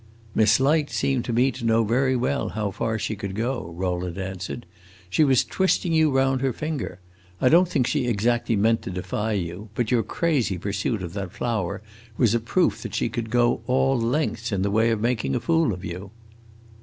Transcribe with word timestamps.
"Miss 0.33 0.59
Light 0.59 0.89
seemed 0.89 1.25
to 1.25 1.31
me 1.31 1.51
to 1.51 1.63
know 1.63 1.83
very 1.83 2.15
well 2.15 2.49
how 2.49 2.71
far 2.71 2.97
she 2.97 3.15
could 3.15 3.35
go," 3.35 3.71
Rowland 3.77 4.17
answered. 4.17 4.65
"She 5.11 5.23
was 5.23 5.43
twisting 5.43 5.93
you 5.93 6.09
round 6.09 6.41
her 6.41 6.51
finger. 6.51 6.99
I 7.39 7.49
don't 7.49 7.67
think 7.69 7.85
she 7.85 8.07
exactly 8.07 8.55
meant 8.55 8.81
to 8.81 8.89
defy 8.89 9.33
you; 9.33 9.69
but 9.75 9.91
your 9.91 10.01
crazy 10.01 10.57
pursuit 10.57 11.03
of 11.03 11.13
that 11.13 11.31
flower 11.31 11.83
was 12.17 12.33
a 12.33 12.39
proof 12.39 12.81
that 12.81 12.95
she 12.95 13.09
could 13.09 13.29
go 13.29 13.61
all 13.67 13.95
lengths 13.95 14.51
in 14.51 14.63
the 14.63 14.71
way 14.71 14.89
of 14.89 15.01
making 15.01 15.35
a 15.35 15.39
fool 15.39 15.71
of 15.71 15.85
you." 15.85 16.09